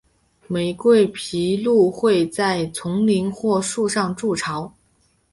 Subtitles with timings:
[0.47, 4.73] 玫瑰琵鹭会在丛林或树上筑巢。